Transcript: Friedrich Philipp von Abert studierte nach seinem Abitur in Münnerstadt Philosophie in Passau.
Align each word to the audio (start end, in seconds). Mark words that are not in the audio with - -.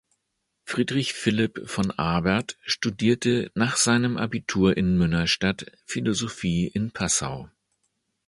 Friedrich 0.63 1.13
Philipp 1.13 1.69
von 1.69 1.91
Abert 1.91 2.57
studierte 2.63 3.51
nach 3.53 3.77
seinem 3.77 4.17
Abitur 4.17 4.75
in 4.75 4.97
Münnerstadt 4.97 5.71
Philosophie 5.85 6.65
in 6.65 6.89
Passau. 6.89 7.51